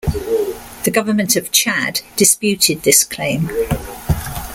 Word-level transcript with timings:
The 0.83 0.89
government 0.91 1.35
of 1.35 1.51
Chad 1.51 2.01
disputed 2.15 2.81
this 2.81 3.03
claim. 3.03 3.51